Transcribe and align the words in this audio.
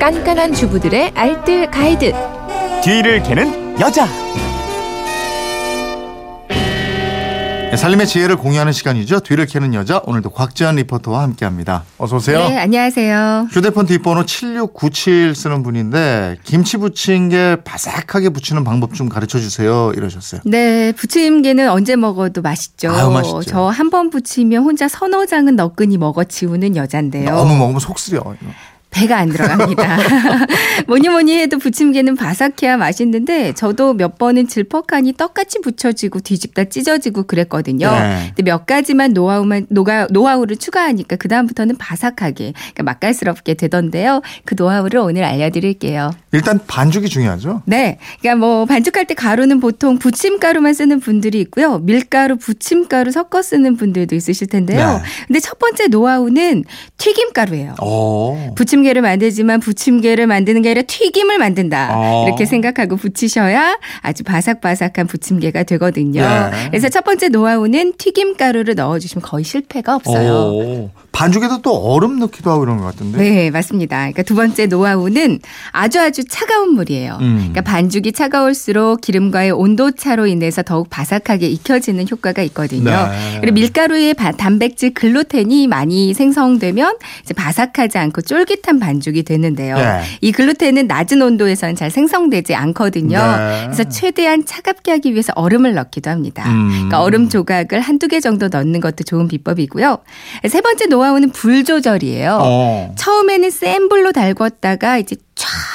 깐깐한 0.00 0.52
주부들의 0.54 1.12
알뜰 1.14 1.70
가이드. 1.70 2.12
뒤를 2.82 3.22
캐는 3.22 3.80
여자. 3.80 4.06
네, 7.68 7.76
삶의 7.76 8.06
지혜를 8.06 8.36
공유하는 8.36 8.72
시간이죠. 8.72 9.20
뒤를 9.20 9.44
캐는 9.46 9.74
여자 9.74 10.00
오늘도 10.06 10.30
곽지연 10.30 10.76
리포터와 10.76 11.22
함께합니다. 11.22 11.82
어서 11.98 12.16
오세요. 12.16 12.48
네, 12.48 12.56
안녕하세요. 12.58 13.48
휴대폰 13.50 13.86
뒷번호 13.86 14.24
7697 14.24 15.34
쓰는 15.34 15.62
분인데 15.64 16.36
김치 16.44 16.76
부침개 16.76 17.56
바삭하게 17.64 18.28
부치는 18.30 18.62
방법 18.62 18.94
좀 18.94 19.08
가르쳐 19.08 19.38
주세요 19.40 19.92
이러셨어요. 19.96 20.42
네, 20.44 20.92
부침개는 20.92 21.68
언제 21.68 21.96
먹어도 21.96 22.40
맛있죠. 22.42 22.90
아유, 22.92 23.10
맛있죠. 23.10 23.42
저 23.42 23.68
한 23.70 23.90
번 23.90 24.10
부치면 24.10 24.62
혼자 24.62 24.86
서너 24.88 25.26
장은 25.26 25.56
너끈히 25.56 25.98
먹어 25.98 26.22
치우는 26.24 26.76
여잔데요. 26.76 27.30
너무 27.30 27.56
먹으면 27.56 27.80
속 27.80 27.98
쓰려. 27.98 28.22
배가 28.96 29.18
안 29.18 29.28
들어갑니다. 29.28 29.98
뭐니 30.88 31.10
뭐니 31.10 31.36
해도 31.36 31.58
부침개는 31.58 32.16
바삭해야 32.16 32.78
맛있는데 32.78 33.52
저도 33.52 33.92
몇 33.92 34.16
번은 34.16 34.48
질퍽하니 34.48 35.12
떡같이 35.18 35.60
부쳐지고 35.60 36.20
뒤집다 36.20 36.64
찢어지고 36.64 37.24
그랬거든요. 37.24 37.90
네. 37.90 38.32
근데 38.34 38.50
몇 38.50 38.64
가지만 38.64 39.12
노하우만 39.12 39.66
노가, 39.68 40.06
노하우를 40.10 40.56
추가하니까 40.56 41.16
그 41.16 41.28
다음부터는 41.28 41.76
바삭하게 41.76 42.54
그러니까 42.54 42.82
맛깔스럽게 42.84 43.54
되던데요. 43.54 44.22
그 44.46 44.54
노하우를 44.56 45.00
오늘 45.00 45.24
알려드릴게요. 45.24 46.12
일단 46.32 46.58
반죽이 46.66 47.10
중요하죠. 47.10 47.62
네. 47.66 47.98
그러니까 48.20 48.46
뭐 48.46 48.64
반죽할 48.64 49.04
때 49.04 49.12
가루는 49.12 49.60
보통 49.60 49.98
부침가루만 49.98 50.72
쓰는 50.72 51.00
분들이 51.00 51.40
있고요. 51.40 51.80
밀가루, 51.80 52.36
부침가루 52.36 53.10
섞어 53.12 53.42
쓰는 53.42 53.76
분들도 53.76 54.14
있으실 54.14 54.46
텐데요. 54.46 54.98
네. 54.98 55.02
근데 55.26 55.40
첫 55.40 55.58
번째 55.58 55.88
노하우는 55.88 56.64
튀김가루예요. 56.96 57.74
오. 57.82 58.54
부침 58.54 58.85
개를 58.86 59.02
만들지만 59.02 59.60
부침개를 59.60 60.26
만드는 60.26 60.62
게 60.62 60.70
아니라 60.70 60.82
튀김을 60.86 61.38
만든다. 61.38 61.90
어. 61.92 62.24
이렇게 62.26 62.46
생각하고 62.46 62.96
부치셔야 62.96 63.78
아주 64.02 64.22
바삭바삭한 64.24 65.06
부침개가 65.08 65.64
되거든요. 65.64 66.22
네. 66.22 66.50
그래서 66.70 66.88
첫 66.88 67.04
번째 67.04 67.28
노하우는 67.28 67.92
튀김 67.98 68.36
가루를 68.36 68.74
넣어주시면 68.76 69.22
거의 69.22 69.44
실패가 69.44 69.96
없어요. 69.96 70.32
오. 70.52 70.90
반죽에도 71.12 71.62
또 71.62 71.72
얼음 71.74 72.18
넣기도 72.18 72.50
하고 72.50 72.64
이런 72.64 72.76
것 72.76 72.84
같은데. 72.84 73.18
네, 73.18 73.50
맞습니다. 73.50 73.96
그러니까 73.98 74.22
두 74.22 74.34
번째 74.34 74.66
노하우는 74.66 75.38
아주 75.72 75.98
아주 76.00 76.22
차가운 76.28 76.74
물이에요. 76.74 77.18
음. 77.22 77.36
그러니까 77.38 77.62
반죽이 77.62 78.12
차가울수록 78.12 79.00
기름과의 79.00 79.50
온도 79.52 79.90
차로 79.92 80.26
인해서 80.26 80.62
더욱 80.62 80.90
바삭하게 80.90 81.48
익혀지는 81.48 82.06
효과가 82.10 82.42
있거든요. 82.42 82.90
네. 82.90 83.38
그리고 83.40 83.54
밀가루의 83.54 84.14
바- 84.14 84.32
단백질 84.32 84.92
글루텐이 84.92 85.66
많이 85.68 86.12
생성되면 86.12 86.96
이제 87.22 87.32
바삭하지 87.34 87.96
않고 87.96 88.20
쫄깃한 88.22 88.75
반죽이 88.78 89.22
되는데요. 89.22 89.76
네. 89.76 90.02
이 90.20 90.32
글루텐은 90.32 90.86
낮은 90.86 91.20
온도에서는 91.22 91.76
잘 91.76 91.90
생성되지 91.90 92.54
않거든요. 92.54 93.18
네. 93.18 93.62
그래서 93.64 93.84
최대한 93.84 94.44
차갑게 94.44 94.90
하기 94.92 95.12
위해서 95.12 95.32
얼음을 95.36 95.74
넣기도 95.74 96.10
합니다. 96.10 96.48
음. 96.50 96.68
그러니까 96.70 97.02
얼음 97.02 97.28
조각을 97.28 97.80
한두 97.80 98.08
개 98.08 98.20
정도 98.20 98.48
넣는 98.48 98.80
것도 98.80 99.04
좋은 99.04 99.28
비법이고요. 99.28 99.98
세 100.48 100.60
번째 100.60 100.86
노하우는 100.86 101.30
불 101.30 101.64
조절이에요. 101.64 102.38
어. 102.40 102.94
처음에는 102.96 103.50
센 103.50 103.88
불로 103.88 104.12
달궜다가 104.12 105.00
이제 105.00 105.16
촤 105.16 105.25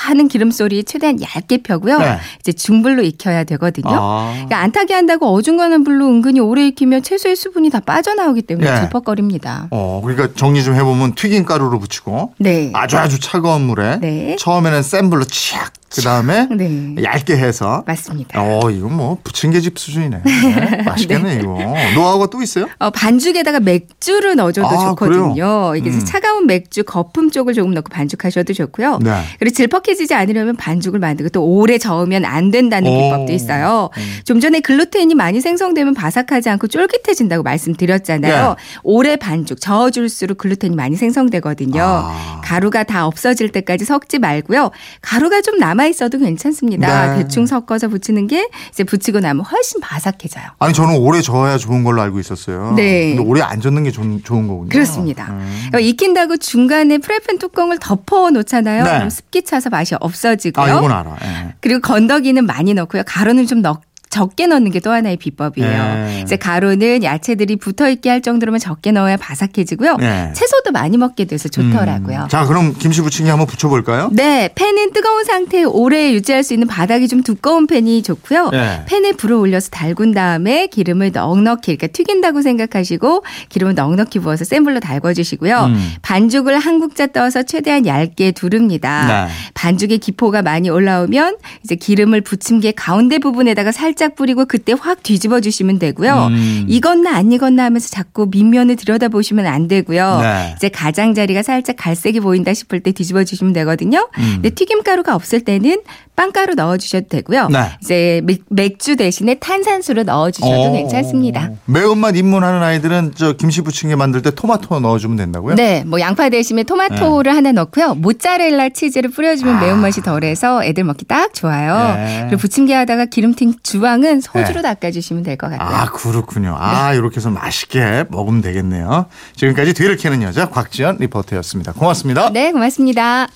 하는 0.01 0.27
기름 0.27 0.49
소리 0.49 0.83
최대한 0.83 1.19
얇게 1.21 1.59
펴고요. 1.59 1.99
네. 1.99 2.17
이제 2.39 2.51
중불로 2.51 3.03
익혀야 3.03 3.43
되거든요. 3.43 3.89
아. 3.91 4.31
그러니까 4.33 4.59
안 4.59 4.71
타게 4.71 4.93
한다고 4.93 5.27
어중간한 5.33 5.83
불로 5.83 6.07
은근히 6.07 6.39
오래 6.39 6.65
익히면 6.67 7.03
채소의 7.03 7.35
수분이 7.35 7.69
다 7.69 7.79
빠져나오기 7.79 8.41
때문에 8.41 8.71
네. 8.71 8.79
질퍽거립니다. 8.81 9.67
어, 9.69 10.01
그러니까 10.03 10.33
정리 10.35 10.63
좀 10.63 10.73
해보면 10.75 11.13
튀김 11.13 11.45
가루로 11.45 11.79
부치고 11.79 12.33
네. 12.39 12.71
아주 12.73 12.97
아주 12.97 13.19
차가운 13.19 13.61
물에 13.61 13.99
네. 13.99 14.35
처음에는 14.39 14.81
센 14.81 15.09
불로 15.09 15.23
치악 15.25 15.73
그 15.93 16.01
다음에 16.01 16.47
네. 16.49 16.95
얇게 17.03 17.35
해서 17.35 17.83
맞습니다. 17.85 18.41
어 18.41 18.69
이거 18.69 18.87
뭐 18.87 19.17
부침개집 19.23 19.77
수준이네. 19.77 20.21
네, 20.23 20.83
맛있겠네 20.83 21.39
이거. 21.41 21.57
노하우가 21.95 22.27
또 22.27 22.41
있어요? 22.41 22.69
어, 22.79 22.89
반죽에다가 22.91 23.59
맥주를 23.59 24.35
넣어줘도 24.35 24.67
아, 24.67 24.89
좋거든요. 24.89 25.33
그래요? 25.33 25.73
이게 25.75 25.89
음. 25.89 25.99
차가운 26.05 26.47
맥주 26.47 26.83
거품 26.83 27.29
쪽을 27.29 27.53
조금 27.53 27.73
넣고 27.73 27.89
반죽하셔도 27.89 28.53
좋고요. 28.53 28.99
네. 29.01 29.21
그리고 29.39 29.53
질퍽해지지 29.53 30.13
않으려면 30.13 30.55
반죽을 30.55 30.99
만들고 30.99 31.29
또 31.29 31.43
오래 31.43 31.77
저으면 31.77 32.23
안 32.23 32.51
된다는 32.51 32.89
오. 32.89 32.95
비법도 32.95 33.33
있어요. 33.33 33.89
음. 33.97 34.19
좀 34.23 34.39
전에 34.39 34.61
글루텐이 34.61 35.13
많이 35.15 35.41
생성되면 35.41 35.93
바삭하지 35.93 36.49
않고 36.49 36.67
쫄깃해진다고 36.67 37.43
말씀드렸잖아요. 37.43 38.47
네. 38.47 38.55
오래 38.83 39.17
반죽 39.17 39.59
저어줄수록 39.59 40.37
글루텐이 40.37 40.75
많이 40.75 40.95
생성되거든요. 40.95 41.81
아. 41.83 42.41
가루가 42.43 42.83
다 42.83 43.05
없어질 43.07 43.49
때까지 43.49 43.83
섞지 43.83 44.19
말고요. 44.19 44.71
가루가 45.01 45.41
좀 45.41 45.57
남아 45.57 45.80
있어도 45.87 46.17
괜찮습니다. 46.19 47.15
네. 47.15 47.23
대충 47.23 47.45
섞어서 47.45 47.87
붙이는 47.87 48.27
게 48.27 48.49
이제 48.69 48.83
붙이고 48.83 49.19
나면 49.19 49.45
훨씬 49.45 49.79
바삭해져요. 49.81 50.45
아니 50.59 50.73
저는 50.73 50.97
오래 50.97 51.21
저어야 51.21 51.57
좋은 51.57 51.83
걸로 51.83 52.01
알고 52.01 52.19
있었어요. 52.19 52.73
네. 52.75 53.15
근데 53.15 53.29
오래 53.29 53.41
안 53.41 53.61
젓는 53.61 53.83
게 53.83 53.91
좋은, 53.91 54.21
좋은 54.23 54.47
거군요. 54.47 54.69
그렇습니다. 54.69 55.27
음. 55.31 55.69
어, 55.73 55.79
익힌다고 55.79 56.37
중간에 56.37 56.97
프라이팬 56.97 57.39
뚜껑을 57.39 57.79
덮어 57.79 58.29
놓잖아요. 58.31 58.83
네. 58.83 58.89
그럼 58.91 59.09
습기 59.09 59.43
차서 59.43 59.69
맛이 59.69 59.95
없어지고요. 59.99 60.65
아 60.65 60.77
이건 60.77 60.91
알아. 60.91 61.17
예. 61.23 61.53
그리고 61.61 61.81
건더기는 61.81 62.45
많이 62.45 62.73
넣고요. 62.73 63.03
가루는 63.05 63.47
좀 63.47 63.61
넣, 63.61 63.81
적게 64.11 64.47
넣는 64.47 64.69
게 64.71 64.81
또 64.81 64.91
하나의 64.91 65.17
비법이에요. 65.17 65.69
네. 65.69 66.21
이제 66.23 66.35
가루는 66.35 67.03
야채들이 67.03 67.55
붙어 67.57 67.87
있게 67.89 68.09
할 68.09 68.21
정도로만 68.21 68.59
적게 68.59 68.91
넣어야 68.91 69.15
바삭해지고요. 69.15 69.97
네. 69.97 70.33
채소도 70.33 70.71
많이 70.71 70.97
먹게 70.97 71.25
돼서 71.25 71.49
좋더라고요. 71.49 72.23
음. 72.23 72.27
자 72.29 72.45
그럼 72.45 72.73
김치 72.77 73.01
부침개 73.01 73.29
한번 73.29 73.45
부쳐볼까요? 73.47 74.09
네, 74.11 74.49
팬은 74.55 74.91
뜨거운 74.93 75.23
상태에 75.23 75.63
오래 75.63 76.11
유지할 76.13 76.43
수 76.43 76.53
있는 76.53 76.67
바닥이 76.67 77.07
좀 77.07 77.21
두꺼운 77.21 77.67
팬이 77.67 78.01
좋고요. 78.01 78.49
네. 78.49 78.83
팬에 78.87 79.11
불을 79.13 79.35
올려서 79.35 79.69
달군 79.69 80.13
다음에 80.13 80.65
기름을 80.67 81.11
넉넉히 81.13 81.77
그러니까 81.77 81.87
튀긴다고 81.87 82.41
생각하시고 82.41 83.23
기름을 83.49 83.75
넉넉히 83.75 84.19
부어서 84.19 84.43
센 84.45 84.63
불로 84.63 84.79
달궈 84.79 85.13
주시고요. 85.13 85.65
음. 85.65 85.91
반죽을 86.01 86.57
한 86.57 86.79
국자 86.79 87.05
떠서 87.07 87.43
최대한 87.43 87.85
얇게 87.85 88.31
두릅니다. 88.31 89.27
네. 89.27 89.33
반죽의 89.53 89.99
기포가 89.99 90.41
많이 90.41 90.69
올라오면 90.69 91.37
이제 91.63 91.75
기름을 91.75 92.21
부침개 92.21 92.71
가운데 92.75 93.19
부분에다가 93.19 93.71
살짝 93.71 94.00
뿌리고 94.09 94.45
그때 94.45 94.73
확 94.79 95.03
뒤집어 95.03 95.39
주시면 95.39 95.79
되고요. 95.79 96.27
음. 96.31 96.65
익었나 96.67 97.15
안 97.15 97.31
익었나 97.31 97.65
하면서 97.65 97.89
자꾸 97.89 98.27
밑면을 98.29 98.75
들여다 98.75 99.09
보시면 99.09 99.45
안 99.45 99.67
되고요. 99.67 100.19
네. 100.21 100.53
이제 100.57 100.69
가장자리가 100.69 101.43
살짝 101.43 101.75
갈색이 101.77 102.19
보인다 102.19 102.53
싶을 102.53 102.79
때 102.79 102.91
뒤집어 102.91 103.23
주시면 103.23 103.53
되거든요. 103.53 104.09
음. 104.17 104.31
근데 104.35 104.49
튀김가루가 104.51 105.15
없을 105.15 105.41
때는 105.41 105.81
빵가루 106.15 106.53
넣어 106.55 106.77
주셔도 106.77 107.07
되고요. 107.07 107.47
네. 107.47 107.59
이제 107.81 108.21
맥- 108.25 108.43
맥주 108.49 108.95
대신에 108.95 109.35
탄산수를 109.35 110.05
넣어 110.05 110.29
주셔도 110.29 110.51
어. 110.51 110.71
괜찮습니다. 110.73 111.49
매운맛 111.65 112.15
입문하는 112.15 112.61
아이들은 112.61 113.13
저 113.15 113.33
김치 113.33 113.61
부침개 113.61 113.95
만들 113.95 114.21
때 114.21 114.29
토마토 114.31 114.79
넣어주면 114.81 115.17
된다고요? 115.17 115.55
네, 115.55 115.83
뭐 115.85 115.99
양파 115.99 116.29
대신에 116.29 116.63
토마토를 116.63 117.35
하나 117.35 117.51
넣고요. 117.53 117.95
모짜렐라 117.95 118.69
치즈를 118.69 119.09
뿌려주면 119.11 119.59
매운맛이 119.61 120.01
덜해서 120.03 120.63
애들 120.63 120.83
먹기 120.83 121.05
딱 121.05 121.33
좋아요. 121.33 121.73
아. 121.73 121.95
네. 121.95 122.25
그리고 122.27 122.37
부침개 122.41 122.73
하다가 122.73 123.05
기름 123.05 123.33
튄 123.33 123.55
주황은 123.63 124.21
소주로 124.21 124.61
네. 124.61 124.73
닦아주시면 124.73 125.23
될 125.23 125.37
것 125.37 125.49
같아요. 125.49 125.67
아 125.75 125.85
그렇군요. 125.85 126.55
아 126.59 126.93
이렇게 126.93 127.15
해서 127.17 127.29
맛있게 127.31 128.03
먹으면 128.09 128.41
되겠네요. 128.41 129.05
지금까지 129.37 129.73
뒤를 129.73 129.95
캐는 129.97 130.21
여자 130.21 130.49
곽지연 130.49 130.97
리포터였습니다. 130.99 131.71
고맙습니다. 131.73 132.29
네, 132.31 132.51
고맙습니다. 132.51 133.27